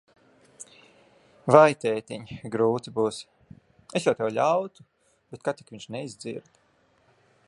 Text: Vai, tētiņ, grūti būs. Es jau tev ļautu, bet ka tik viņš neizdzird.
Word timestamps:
Vai, 1.55 1.75
tētiņ, 1.83 2.23
grūti 2.55 2.93
būs. 2.95 3.19
Es 3.99 4.09
jau 4.09 4.13
tev 4.23 4.33
ļautu, 4.39 4.87
bet 5.35 5.45
ka 5.49 5.55
tik 5.61 5.73
viņš 5.75 5.89
neizdzird. 5.97 6.61